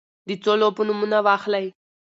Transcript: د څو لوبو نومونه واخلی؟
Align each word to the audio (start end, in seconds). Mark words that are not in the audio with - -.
د 0.27 0.29
څو 0.43 0.53
لوبو 0.61 0.81
نومونه 0.87 1.17
واخلی؟ 1.27 1.65